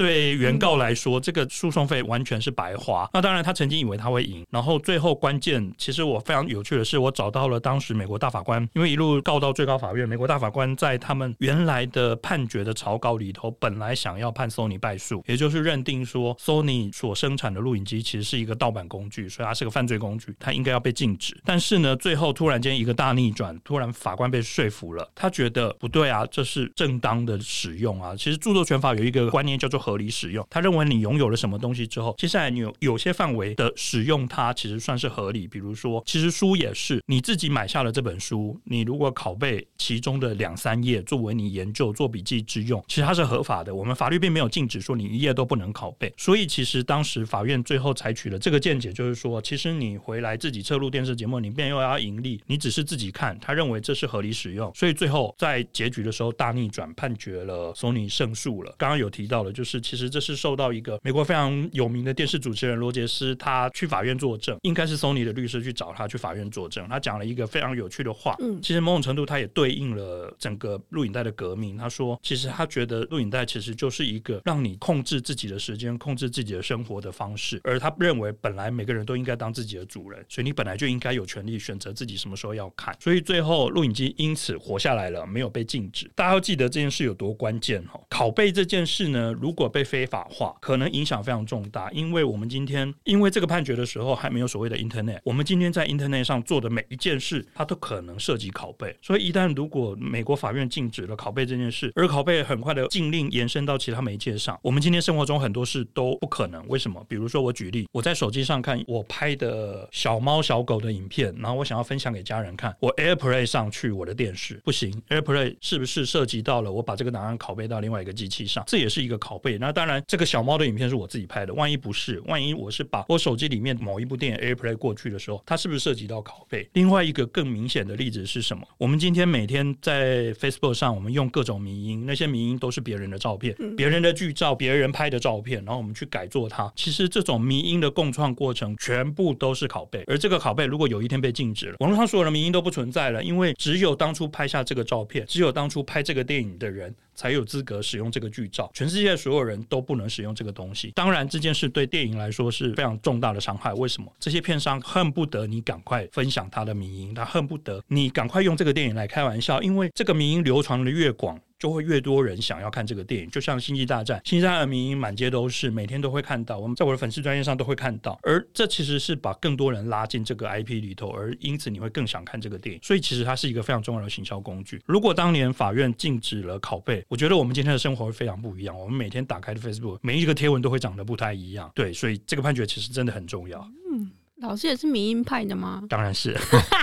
[0.00, 3.06] 对原告来说，这个诉讼费完全是白花。
[3.12, 21.38] 那当然，他曾经以为他会赢，然后最后关键，其实我非常有趣的是，我找到了当时美国大法官，因为一路告到最高法院，美国大法官在他们原来的判决的草稿里头，本来想要判 Sony 败诉，也就是认定说 Sony 所生产的录影机其实是一个盗版工具，所以它是个犯罪工具，它应该要被禁止。
[21.44, 28.16] 但是呢，最后突然间一个大逆转，突然法官被说服了，他觉得不对啊，这是正当的使用啊。
[28.16, 35.48] 其实著作权法有一个观念叫做合合理使用，他认为你拥有了什么东西之后，接下来你有有些范围的使用它其实算是合理。
[35.48, 43.74] 比如说，其实书也是你自己买下了这本书，你如果拷贝其中的两三页作为你研究做笔记之用，其实它是合法的。
[43.74, 46.12] 我们法律并没有禁止说你一页都不能拷贝。
[46.16, 54.70] 所以其实当时法院最后采取了这个见解，就是说，其实你回来自己侧录电视节目，你便又要盈利，你只是自己看，他认为这是合理使用。
[54.74, 58.74] 所以最后在结局的时候大逆转，判决了索尼胜诉了。
[58.78, 68.34] 刚刚有提到的，就是其实这是受到一个美国非常有名的电视主持人罗杰斯，他去法院作证，应该是索尼的律师去找他去法院作证，他讲了一个非常有趣的话。
[68.40, 71.76] 嗯，其实某种程度他也对应了整个录影带的革命。
[71.76, 82.96] 他说，其实他觉得录影带其实就是一个让你控制自己的时间、控制自己的生活的方式，而他认为本来每个人都应该当自己的主人，所以你本来就应该有权利选择自己什么时候要看。
[83.00, 86.10] 所以最后录影机因此活下来了，没有被禁止。
[86.14, 88.00] 大家要记得这件事有多关键哦！
[88.10, 91.90] 拷贝这件事呢，如果如果被非法化，可能影响非常重大。
[91.90, 98.96] 因为我们今天因为这个判决的时候还没有所谓的 Internet，我们今天在 Internet 上做的每一件事，它都可能涉及拷贝。
[99.02, 106.66] 所以一旦如果美国法院禁止了拷贝这件事，而拷贝很快的禁令延伸到其他媒介上，我们今天生活中很多事都不可能。
[106.68, 107.04] 为什么？
[107.06, 118.64] 比如说我举例，我在手机上看我拍的小猫小狗的影片，然后我想要分享给家人看，我 AirPlay 上去我的电视不行，AirPlay 是不是涉及到了我把这个档案拷贝到另外一个机器上？
[118.66, 119.49] 这也是一个拷贝。
[119.58, 126.68] 那当然，这个小猫的影片是我自己拍的，万一不是，万一我是把我手机里面某一部电影 AirPlay 过去的时候，它是不是涉及到拷贝？
[126.74, 128.66] 另外一个更明显的例子是什么？
[128.78, 136.72] 我们今天每天在 Facebook 上，我们用各种迷音，那些迷音都是别人的照片，别人的剧照，别人拍的照片，然后我们去改做它。
[136.76, 140.04] 其实这种迷音的共创过程，全部都是拷贝。
[140.06, 146.94] 而这个拷贝如果有一天被禁止了，网络上所有的迷音都不存在了，因为只有当初拍下这个照片，只有当初拍这个电影的人。
[147.20, 150.90] 才有资格使用这个剧照，全世界所有人都不能使用这个东西。
[150.94, 153.74] 当然，这件事对电影来说是非常重大的伤害。
[153.74, 154.10] 为什么？
[154.18, 161.38] 这些片商恨不得你赶快分享他的民音，他恨不得你赶快用这个电影来开玩笑，因为这个民音流传的越广。
[161.60, 166.58] 就会越多人想要看这个电影，就像《星际大战》，《星际大战》的迷满街都是，每天都会看到。
[166.58, 172.80] 我们在我的粉丝专业上都会看到，而这其实是把更多人拉进这个 IP 里头，而因此你会更想看这个电影。
[172.82, 174.80] 所以其实它是一个非常重要的行销工具。
[174.86, 178.78] 如果当年法院禁止了拷贝，我觉得我们今天的生活会非常不一样。
[178.78, 181.70] 我们每天打开的 Facebook，每一个贴文都会长得不太一样。
[181.74, 183.60] 对，所以这个判决其实真的很重要。
[183.92, 184.10] 嗯。
[184.40, 185.82] 老师也是民音派的吗？
[185.88, 186.38] 当然是，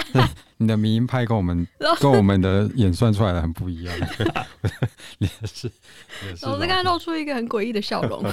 [0.57, 1.67] 你的民音派跟我们
[1.99, 3.95] 跟我们的演算出来的很不一样。
[5.17, 5.69] 也是，
[6.25, 6.45] 也是。
[6.45, 8.23] 老师刚才露出一个很诡异的笑容。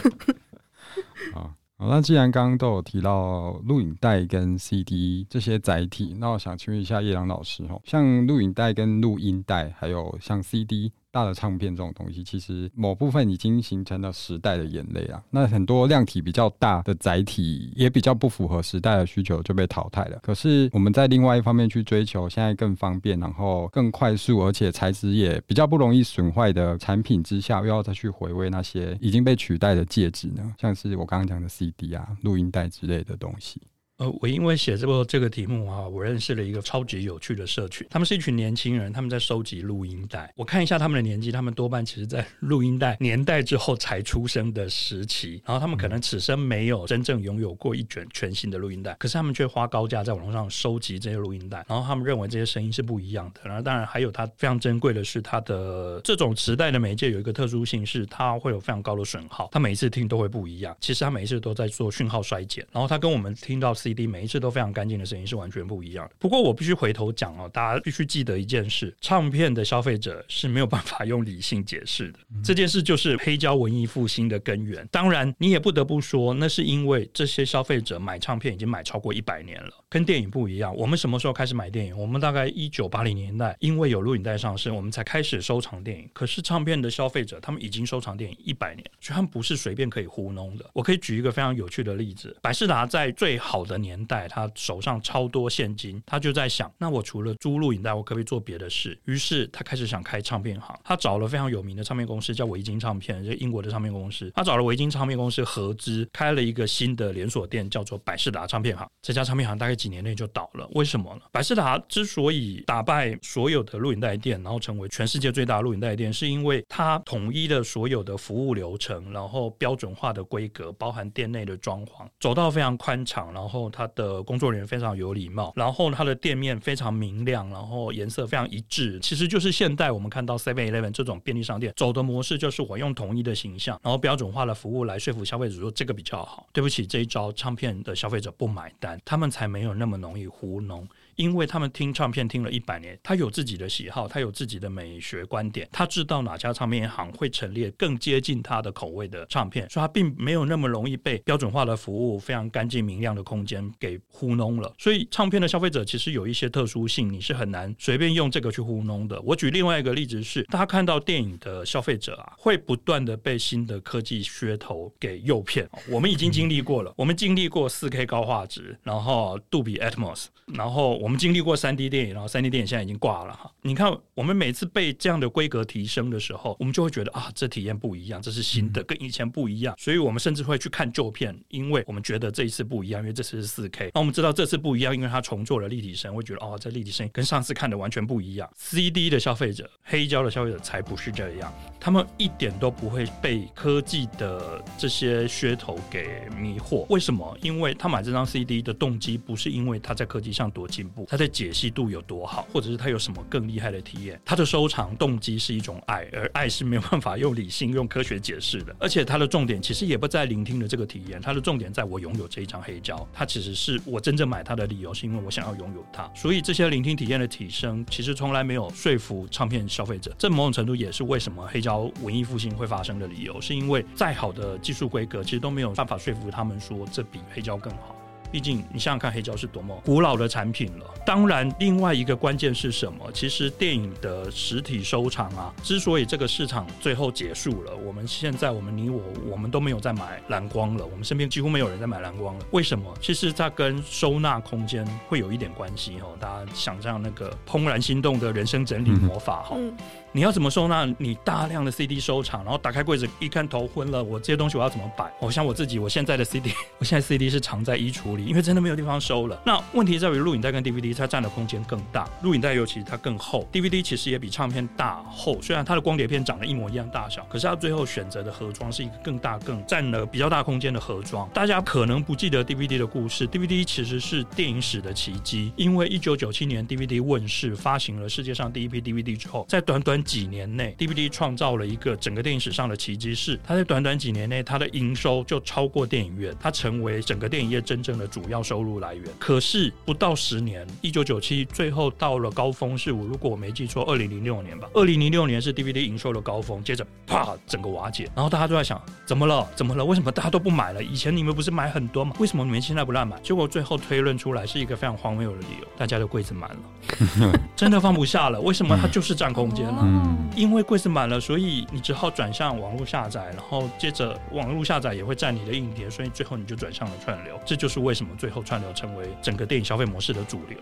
[1.33, 10.93] 好，好，那既然刚刚都有提到录影带跟 CD 这些载体，那我想请问一下叶良老师哈，像录影带跟录音带，还有像 CD。
[11.15, 15.23] 大的唱片这种东西，其实某部分已经形成了时代的眼泪啊。
[15.31, 20.19] 那很多量体比较大的载体，也比较不符合时代的需求，就被淘汰了。
[20.25, 30.55] 可是我们在另外一方面去追求现在更方便，然后更快速，而且材质也比较不容易损坏的产品之下，又要再去回味那些已经被取代的介质呢？
[30.59, 33.63] 像是我刚刚讲的 CD 啊、录音带之类的东西。
[33.99, 37.87] 呃，我因为写这个这个题目啊，我认识了一个超级有趣的社群。
[37.89, 40.33] 他们是一群年轻人，他们在收集录音带。
[40.35, 45.41] 我看一下他们的年纪，他们多半其实在 录音带年代之后才出生的时期。
[45.47, 51.65] 然后他们可能此生没有真正拥有过一卷全新的录音带，可是他们却花高价在网络上收集这些录音带。
[51.69, 53.43] 然后他们认为这些声音是不一样的。
[53.45, 59.49] 然后当然还有它非常珍贵的是，它的这种磁带的媒介有一个特殊性，是它会有非常高的损耗。
[59.53, 60.77] 它每一次听都会不一样。
[60.81, 62.67] 其实它每一次都在做讯号衰减。
[62.73, 63.73] 然后它跟我们听到。
[63.85, 66.15] CD 每一次都非常干净的声音是完全不一样的。
[66.19, 72.19] 不过我必须回头讲哦，大家必须记得一件事：唱片的消费者是没有办法用理性解释的。
[72.43, 74.87] 这件事就是黑胶文艺复兴的根源。
[74.91, 80.75] 当然，你也不得不说，那是因为这些消费者买唱片已经买超过一百年了，跟电影不一样。
[80.75, 81.97] 我们什么时候开始买电影？
[81.97, 86.11] 我们大概一九八零年代，因为有录影带上市，我们才开始收藏电影。
[86.13, 90.69] 可是唱片的消费者，他们已经收藏电影一百年，所以他们不是随便可以糊弄的。
[90.73, 98.99] 我可以举一个非常有趣的例子：百事达在最好的年代，他手上超多现金，他就在想，那我除了租录影带，我可不可以做别的事？
[99.05, 104.29] 于是他开始想开唱片行，他找了非常有名的唱片公司，叫维京唱片，就英国的唱片公司。
[104.35, 108.85] 他找了维京唱片公司合资，开了一个新的连锁店，叫做百事达唱片行。
[109.01, 111.21] 这家唱片行大概几年内就倒了，为什么呢？
[111.31, 136.47] 百事达之所以打败所有的录影带店，然后成为全世界最大的录影带店，是因为它统一的所有的服务流程，然后标准化的规格，包含店内的装潢，走道非常宽敞，然后它的工作人员非常有礼貌，然后它的店面非常明亮，然后颜色非常一致，其实就是现代我们看到 Seven Eleven 这种便利商店走的模式，就是我用统一的形象，然后标准化的服务来说服消费者说这个比较好。
[136.55, 140.89] 对不起，这一招唱片的消费者不买单，他们才没有那么浓与糊浓。
[141.17, 154.73] 因为他们听唱片听了一百年，他有自己的喜好，他有自己的美学观点，他知道哪家唱片行会陈列更接近他的口味的唱片，所以他并没有那么容易被标准化的服务、非常干净明亮的空间给糊弄了。
[154.79, 159.21] 所以，唱片的消费者其实有一些特殊性，你是很难随便用这个去糊弄的。
[159.23, 165.69] 我举另外一个例子是，大家看到电影的消费者啊，会不断的被新的科技噱头给诱骗。
[165.89, 171.04] 我们已经经历过了，我们经历过四 K 高画质，然后杜比 Atmos，然后。
[171.05, 173.53] 我们经历过三 D 电影，然后三 D 电影现在已经挂了哈。
[173.61, 179.75] 你看，我们每次被这样的规格提升的时候，我们就会觉得啊，这体验不一样，这是新的，跟以前不一样。
[179.79, 183.91] 所以我们甚至会去看旧片，因为我们觉得这一次不一样，因为这次是四 K。
[183.93, 188.51] 那我们知道这次不一样，因为它重做了立体声，会觉得哦，这立体声跟上次看的完全不一样。
[188.57, 196.87] CD 的消费者，黑胶的消费者才不是这样，他们一点都不会被科技的这些噱头给迷惑。
[196.89, 197.37] 为什么？
[197.43, 200.94] 因为他买这张 CD 的动机不是因为他在科技上多进步。
[201.09, 204.21] 他的解析度有多好，或者是他有什么更厉害的体验？
[204.25, 208.75] 他的收藏动机是一种爱，而爱是没有办法用理性、用科学解释的。
[208.79, 213.07] 而且他的重点其实也不在聆听的这个体验，他的重点在我拥有这一张黑胶。
[213.13, 216.11] 他其实是我真正买它的理由，是因为我想要拥有它。
[216.15, 220.15] 所以这些聆听体验的提升，其实从来没有说服唱片消费者。
[220.19, 227.97] 这某种程度也是为什么黑胶文艺复兴会发生的理由，是因为再好的技术规格，其实都没有办法说服他们说这比黑胶更好。
[228.35, 230.85] 毕竟，你想想看，黑胶是多么古老的产品了。
[231.07, 233.09] 当然，另外一个关键是什么？
[233.13, 242.45] 其实电影的实体收藏啊，之所以这个市场最后结束了，我们现在我们你我我们都没有在买蓝光了，我们身边几乎没有人在买蓝光了。
[242.51, 242.93] 为什么？
[243.01, 246.17] 其实它跟收纳空间会有一点关系哦。
[246.19, 249.55] 大家想象那个怦然心动的人生整理魔法哈。
[249.57, 249.73] 嗯
[250.17, 252.45] 你要怎么收纳你大量的 CD 收藏？
[252.45, 255.13] 然后打开柜子一看头昏了，我这些东西我要怎么摆？
[255.19, 259.43] 我像我自己，我现在的 CD， 我现在 CD 是藏在衣橱里，因为真的没有地方收了。
[259.45, 262.09] 那问题在于录影带跟 DVD，它占的空间更大。
[262.23, 265.43] 录影带尤其它更厚，DVD 其实也比唱片大厚。
[265.43, 271.29] 虽然它的光碟片长得一模一样大小，可是它最后选择的盒装是一个更大、更占了比较大空间的盒装。
[271.35, 280.45] 大家可能不记得 DVD 的故事，DVD 其实是电影史的奇迹，因为一九九七年 DVD 问世，发行了世界上第一批 DVD 之后，在短短几年。
[280.55, 289.05] 内，DVD 创造了一个整个电影史上的奇迹，是它在短短几年内，它的营收就超过电影院，它成为整个电影业真正的主要收入来源。
[289.19, 299.49] 可是不到十年，一九九七最后到了高峰是我如果我没记错，二零零六年吧，二零零六年是 DVD 营收的高峰，接着啪整个瓦解，然后大家都在想怎么了？
[299.57, 299.85] 怎么了？
[299.85, 300.85] 为什么大家都不买了？
[300.85, 302.15] 以前你们不是买很多吗？
[302.21, 303.19] 为什么你们现在不乱买？
[303.23, 308.41] 结果最后推论出来是一个非常荒谬的理由，大家的柜子满了， 真的放不下了。
[308.41, 308.75] 为什么？
[308.81, 309.94] 它就是占空间了。
[309.95, 317.39] 嗯因为柜子满了，所以你只好转向网络下载，然后接着网络下载也会占你的硬碟，所以最后你就转向了串流。
[317.47, 320.59] 这就是为什么最后串流成为整个电影消费模式的主流。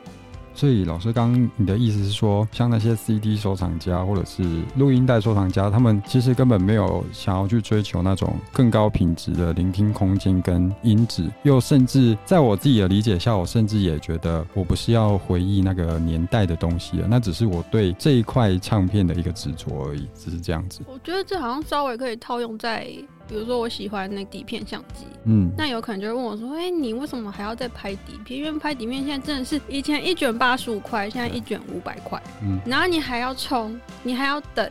[0.54, 4.42] 所以老师，刚刚你的意思是说，像那些 CD 收藏家或者是
[4.76, 20.80] 录音带收藏家，他们其实根本没有想要去追求那种更高品质的聆听空间跟音质，又甚至在我自己的理解下，我甚至也觉得我不是要回忆那个年代的东西了，那只是我对这一块唱片的一个执着而已，只是这样子。
[20.86, 22.86] 我觉得这好像稍微可以套用在。
[23.32, 28.38] 比如说我喜欢那底片相机，嗯，那有可能就会问我说：“哎、欸，你为什么还要再拍底片？
[28.38, 34.68] 因为拍底片现在真的是以前一卷八十五块，现在一卷五百块，嗯，然后你还要冲，你还要等，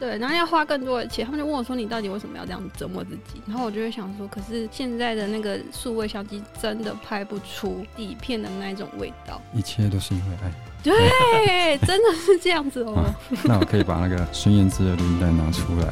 [0.00, 1.22] 对，然后要花更多的钱。
[1.22, 3.42] 他们就问我说：你到底为什么要这样折磨自己？
[3.46, 9.38] 然后我就会想说：可是现在的那个数位相机真的拍不出底片的那种味道。
[9.52, 10.50] 一切都是因为爱，
[10.82, 13.04] 对，真的是这样子哦。
[13.44, 15.88] 那我可以把那个孙燕姿的录音带拿出来。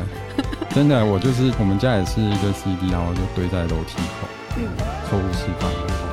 [0.71, 4.69] 真的，我就是我们家也是一个 CD，然后就堆在楼梯口，嗯，
[5.09, 6.06] 错误释放，然后跳